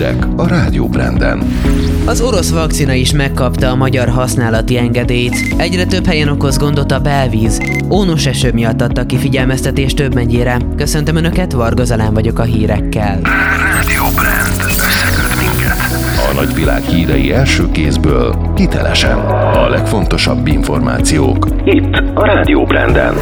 hírek 0.00 0.26
a 0.36 0.46
Rádió 0.48 0.88
Branden. 0.88 1.42
Az 2.04 2.20
orosz 2.20 2.50
vakcina 2.50 2.92
is 2.92 3.12
megkapta 3.12 3.70
a 3.70 3.74
magyar 3.74 4.08
használati 4.08 4.78
engedélyt. 4.78 5.54
Egyre 5.56 5.84
több 5.84 6.06
helyen 6.06 6.28
okoz 6.28 6.58
gondot 6.58 6.92
a 6.92 6.98
belvíz. 6.98 7.60
Ónos 7.90 8.26
eső 8.26 8.52
miatt 8.52 8.80
adtak 8.80 9.06
ki 9.06 9.16
figyelmeztetést 9.16 9.96
több 9.96 10.14
mennyire. 10.14 10.56
Köszöntöm 10.76 11.16
Önöket, 11.16 11.52
Varga 11.52 11.84
Zalán 11.84 12.14
vagyok 12.14 12.38
a 12.38 12.42
hírekkel. 12.42 13.20
Rádió 13.22 14.02
Brand. 14.14 14.62
Összeköt 14.62 15.40
minket. 15.40 15.78
A 16.30 16.34
nagyvilág 16.34 16.82
hírei 16.82 17.32
első 17.32 17.70
kézből, 17.70 18.52
hitelesen. 18.56 19.18
A 19.54 19.68
legfontosabb 19.68 20.46
információk. 20.46 21.48
Itt 21.64 22.02
a 22.14 22.24
Rádió 22.24 22.64
Branden. 22.64 23.14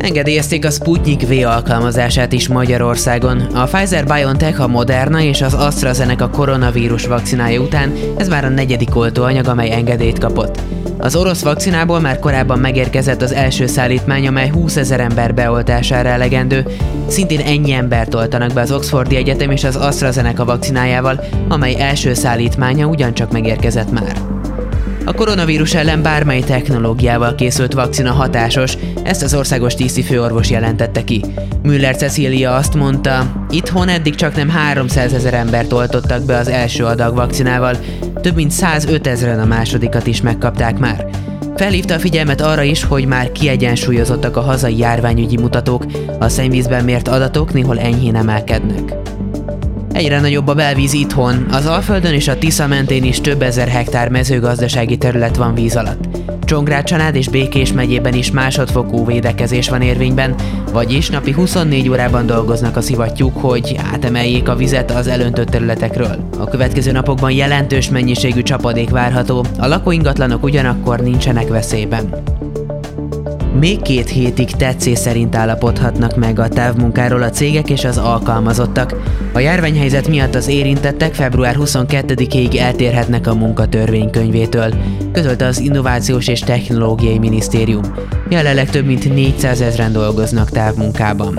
Engedélyezték 0.00 0.64
a 0.64 0.70
Sputnik 0.70 1.26
V 1.28 1.46
alkalmazását 1.46 2.32
is 2.32 2.48
Magyarországon. 2.48 3.40
A 3.40 3.64
Pfizer-BioNTech, 3.64 4.60
a 4.60 4.66
Moderna 4.66 5.20
és 5.20 5.42
az 5.42 5.54
AstraZeneca 5.54 6.30
koronavírus 6.30 7.06
vakcinája 7.06 7.60
után 7.60 7.92
ez 8.16 8.28
már 8.28 8.44
a 8.44 8.48
negyedik 8.48 8.96
oltóanyag, 8.96 9.46
amely 9.46 9.72
engedélyt 9.72 10.18
kapott. 10.18 10.60
Az 10.98 11.16
orosz 11.16 11.42
vakcinából 11.42 12.00
már 12.00 12.18
korábban 12.18 12.58
megérkezett 12.58 13.22
az 13.22 13.32
első 13.32 13.66
szállítmány, 13.66 14.26
amely 14.26 14.48
20 14.48 14.76
ezer 14.76 15.00
ember 15.00 15.34
beoltására 15.34 16.08
elegendő. 16.08 16.66
Szintén 17.08 17.40
ennyi 17.40 17.72
embert 17.72 18.14
oltanak 18.14 18.52
be 18.52 18.60
az 18.60 18.72
Oxfordi 18.72 19.16
Egyetem 19.16 19.50
és 19.50 19.64
az 19.64 19.76
AstraZeneca 19.76 20.44
vakcinájával, 20.44 21.24
amely 21.48 21.80
első 21.80 22.14
szállítmánya 22.14 22.86
ugyancsak 22.86 23.32
megérkezett 23.32 23.90
már. 23.90 24.39
A 25.10 25.14
koronavírus 25.14 25.74
ellen 25.74 26.02
bármely 26.02 26.40
technológiával 26.40 27.34
készült 27.34 27.72
vakcina 27.72 28.12
hatásos, 28.12 28.76
ezt 29.02 29.22
az 29.22 29.34
országos 29.34 29.74
tízi 29.74 30.02
főorvos 30.02 30.50
jelentette 30.50 31.04
ki. 31.04 31.24
Müller 31.62 31.96
Cecília 31.96 32.54
azt 32.54 32.74
mondta, 32.74 33.46
itthon 33.50 33.88
eddig 33.88 34.14
csak 34.14 34.36
nem 34.36 34.48
300 34.48 35.12
ezer 35.12 35.34
embert 35.34 35.72
oltottak 35.72 36.24
be 36.24 36.36
az 36.36 36.48
első 36.48 36.84
adag 36.84 37.14
vakcinával, 37.14 37.76
több 38.20 38.34
mint 38.34 38.50
105 38.50 39.06
ezeren 39.06 39.40
a 39.40 39.44
másodikat 39.44 40.06
is 40.06 40.20
megkapták 40.20 40.78
már. 40.78 41.06
Felhívta 41.56 41.94
a 41.94 41.98
figyelmet 41.98 42.40
arra 42.40 42.62
is, 42.62 42.84
hogy 42.84 43.04
már 43.04 43.32
kiegyensúlyozottak 43.32 44.36
a 44.36 44.40
hazai 44.40 44.78
járványügyi 44.78 45.36
mutatók, 45.36 45.84
a 46.18 46.28
szennyvízben 46.28 46.84
mért 46.84 47.08
adatok 47.08 47.52
néhol 47.52 47.78
enyhén 47.78 48.16
emelkednek. 48.16 48.94
Egyre 50.00 50.20
nagyobb 50.20 50.48
a 50.48 50.54
belvíz 50.54 50.92
itthon, 50.92 51.46
az 51.50 51.66
Alföldön 51.66 52.14
és 52.14 52.28
a 52.28 52.38
Tisza 52.38 52.66
mentén 52.66 53.04
is 53.04 53.20
több 53.20 53.42
ezer 53.42 53.68
hektár 53.68 54.08
mezőgazdasági 54.08 54.96
terület 54.96 55.36
van 55.36 55.54
víz 55.54 55.76
alatt. 55.76 56.04
Csongrád 56.44 56.84
Csanád 56.84 57.14
és 57.14 57.28
Békés 57.28 57.72
megyében 57.72 58.14
is 58.14 58.30
másodfokú 58.30 59.06
védekezés 59.06 59.68
van 59.68 59.82
érvényben, 59.82 60.34
vagyis 60.72 61.08
napi 61.08 61.32
24 61.32 61.88
órában 61.88 62.26
dolgoznak 62.26 62.76
a 62.76 62.80
szivattyúk, 62.80 63.36
hogy 63.36 63.76
átemeljék 63.92 64.48
a 64.48 64.56
vizet 64.56 64.90
az 64.90 65.06
elöntött 65.06 65.48
területekről. 65.48 66.28
A 66.38 66.44
következő 66.44 66.92
napokban 66.92 67.30
jelentős 67.30 67.88
mennyiségű 67.88 68.42
csapadék 68.42 68.90
várható, 68.90 69.44
a 69.58 69.66
lakóingatlanok 69.66 70.42
ugyanakkor 70.42 71.00
nincsenek 71.00 71.48
veszélyben. 71.48 72.22
Még 73.58 73.82
két 73.82 74.08
hétig 74.08 74.50
tetszés 74.50 74.98
szerint 74.98 75.34
állapodhatnak 75.34 76.16
meg 76.16 76.38
a 76.38 76.48
távmunkáról 76.48 77.22
a 77.22 77.30
cégek 77.30 77.70
és 77.70 77.84
az 77.84 77.98
alkalmazottak. 77.98 78.94
A 79.32 79.38
járványhelyzet 79.38 80.08
miatt 80.08 80.34
az 80.34 80.48
érintettek 80.48 81.14
február 81.14 81.56
22-ig 81.58 82.58
eltérhetnek 82.58 83.26
a 83.26 83.34
munkatörvénykönyvétől, 83.34 84.74
közölte 85.12 85.46
az 85.46 85.58
Innovációs 85.58 86.28
és 86.28 86.40
Technológiai 86.40 87.18
Minisztérium. 87.18 87.94
Jelenleg 88.28 88.70
több 88.70 88.86
mint 88.86 89.14
400 89.14 89.60
ezeren 89.60 89.92
dolgoznak 89.92 90.50
távmunkában. 90.50 91.38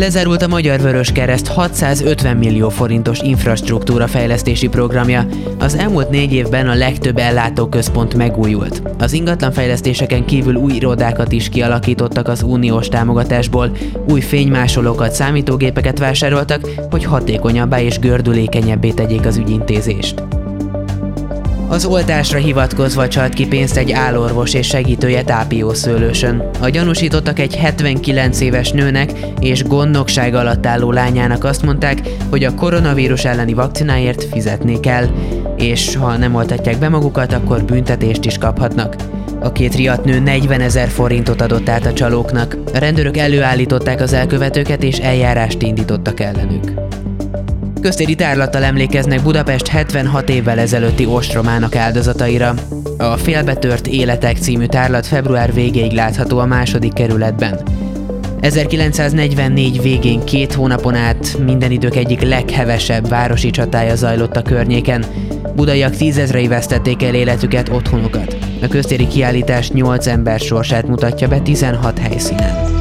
Lezárult 0.00 0.42
a 0.42 0.48
Magyar 0.48 0.80
Vörös 0.80 1.12
Kereszt 1.12 1.46
650 1.46 2.36
millió 2.36 2.68
forintos 2.68 3.18
infrastruktúra 3.18 4.06
fejlesztési 4.06 4.68
programja. 4.68 5.26
Az 5.58 5.74
elmúlt 5.74 6.10
négy 6.10 6.32
évben 6.32 6.68
a 6.68 6.74
legtöbb 6.74 7.18
ellátóközpont 7.18 8.14
megújult. 8.14 8.82
Az 8.98 9.12
ingatlanfejlesztéseken 9.12 10.24
kívül 10.24 10.54
új 10.54 10.72
irodákat 10.72 11.32
is 11.32 11.48
kialakítottak 11.48 12.28
az 12.28 12.42
uniós 12.42 12.88
támogatásból, 12.88 13.76
új 14.08 14.20
fénymásolókat, 14.20 15.12
számítógépeket 15.12 15.98
vásároltak, 15.98 16.68
hogy 16.90 17.04
hatékonyabbá 17.04 17.80
és 17.80 17.98
gördülékenyebbé 17.98 18.90
tegyék 18.90 19.26
az 19.26 19.36
ügyintézést. 19.36 20.29
Az 21.70 21.84
oltásra 21.84 22.38
hivatkozva 22.38 23.08
csalt 23.08 23.34
ki 23.34 23.46
pénzt 23.46 23.76
egy 23.76 23.92
állorvos 23.92 24.54
és 24.54 24.66
segítője 24.66 25.22
tápiószőlősön. 25.22 26.50
A 26.60 26.68
gyanúsítottak 26.68 27.38
egy 27.38 27.56
79 27.56 28.40
éves 28.40 28.70
nőnek 28.70 29.12
és 29.40 29.64
gondnokság 29.64 30.34
alatt 30.34 30.66
álló 30.66 30.92
lányának 30.92 31.44
azt 31.44 31.62
mondták, 31.62 32.00
hogy 32.30 32.44
a 32.44 32.54
koronavírus 32.54 33.24
elleni 33.24 33.52
vakcináért 33.52 34.24
fizetni 34.24 34.80
kell, 34.80 35.06
és 35.56 35.96
ha 35.96 36.16
nem 36.16 36.34
oltatják 36.34 36.78
be 36.78 36.88
magukat, 36.88 37.32
akkor 37.32 37.64
büntetést 37.64 38.24
is 38.24 38.38
kaphatnak. 38.38 38.96
A 39.40 39.52
két 39.52 39.74
riadt 39.74 40.04
nő 40.04 40.18
40 40.18 40.60
ezer 40.60 40.88
forintot 40.88 41.40
adott 41.40 41.68
át 41.68 41.86
a 41.86 41.92
csalóknak. 41.92 42.56
A 42.74 42.78
rendőrök 42.78 43.16
előállították 43.16 44.00
az 44.00 44.12
elkövetőket 44.12 44.82
és 44.82 44.98
eljárást 44.98 45.62
indítottak 45.62 46.20
ellenük. 46.20 46.72
Köztéri 47.80 48.14
tárlattal 48.14 48.64
emlékeznek 48.64 49.22
Budapest 49.22 49.66
76 49.66 50.28
évvel 50.28 50.58
ezelőtti 50.58 51.06
ostromának 51.06 51.76
áldozataira. 51.76 52.54
A 52.98 53.16
Félbetört 53.16 53.86
Életek 53.86 54.36
című 54.36 54.66
tárlat 54.66 55.06
február 55.06 55.52
végéig 55.54 55.92
látható 55.92 56.38
a 56.38 56.46
második 56.46 56.92
kerületben. 56.92 57.60
1944 58.40 59.82
végén 59.82 60.24
két 60.24 60.52
hónapon 60.52 60.94
át 60.94 61.38
minden 61.44 61.70
idők 61.70 61.96
egyik 61.96 62.20
leghevesebb 62.22 63.08
városi 63.08 63.50
csatája 63.50 63.94
zajlott 63.94 64.36
a 64.36 64.42
környéken. 64.42 65.04
Budaiak 65.54 65.96
tízezrei 65.96 66.48
vesztették 66.48 67.02
el 67.02 67.14
életüket, 67.14 67.68
otthonukat. 67.68 68.36
A 68.62 68.66
köztéri 68.66 69.06
kiállítás 69.06 69.70
8 69.70 70.06
ember 70.06 70.40
sorsát 70.40 70.86
mutatja 70.86 71.28
be 71.28 71.40
16 71.40 71.98
helyszínen. 71.98 72.79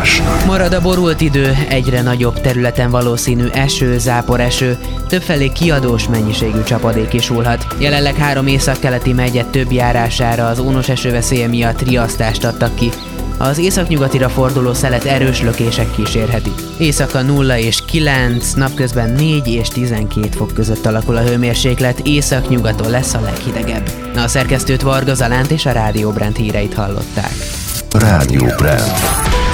Időjárás. 0.00 0.44
Marad 0.46 0.72
a 0.72 0.80
borult 0.80 1.20
idő, 1.20 1.56
egyre 1.68 2.02
nagyobb 2.02 2.40
területen 2.40 2.90
valószínű 2.90 3.46
eső, 3.46 3.98
zápor 3.98 4.40
eső, 4.40 4.78
többfelé 5.08 5.48
kiadós 5.48 6.08
mennyiségű 6.08 6.62
csapadék 6.62 7.12
is 7.12 7.28
hullhat. 7.28 7.66
Jelenleg 7.78 8.14
három 8.14 8.46
északkeleti 8.46 9.12
megye 9.12 9.44
több 9.44 9.72
járására 9.72 10.46
az 10.46 10.58
ónos 10.58 10.88
esőveszélye 10.88 11.48
miatt 11.48 11.82
riasztást 11.82 12.44
adtak 12.44 12.74
ki. 12.74 12.90
Az 13.38 13.58
északnyugatira 13.58 14.28
forduló 14.28 14.74
szelet 14.74 15.04
erős 15.04 15.42
lökések 15.42 15.90
kísérheti. 15.90 16.52
Éjszaka 16.78 17.22
0 17.22 17.58
és 17.58 17.84
9, 17.84 18.52
napközben 18.52 19.10
4 19.10 19.48
és 19.48 19.68
12 19.68 20.28
fok 20.36 20.54
között 20.54 20.86
alakul 20.86 21.16
a 21.16 21.22
hőmérséklet, 21.22 21.98
északnyugaton 21.98 22.90
lesz 22.90 23.14
a 23.14 23.20
leghidegebb. 23.20 23.90
A 24.16 24.28
szerkesztőt 24.28 24.82
Varga 24.82 25.14
Zalánt 25.14 25.50
és 25.50 25.66
a 25.66 25.72
Rádió 25.72 26.10
Brand 26.10 26.36
híreit 26.36 26.74
hallották. 26.74 27.32
Rádió 27.90 28.44
Brand. 28.56 29.49